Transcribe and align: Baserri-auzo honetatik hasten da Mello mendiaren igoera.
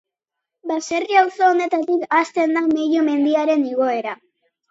Baserri-auzo 0.69 1.49
honetatik 1.49 2.15
hasten 2.19 2.57
da 2.59 2.65
Mello 2.71 3.05
mendiaren 3.09 3.69
igoera. 3.75 4.17